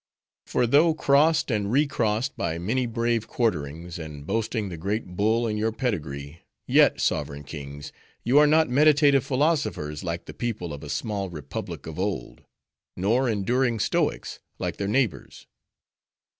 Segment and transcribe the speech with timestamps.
[0.47, 5.57] "For though crossed, and recrossed by many brave quarterings, and boasting the great Bull in
[5.57, 7.91] your pedigree; yet, sovereign kings!
[8.23, 12.41] you are not meditative philosophers like the people of a small republic of old;
[12.97, 15.45] nor enduring stoics, like their neighbors.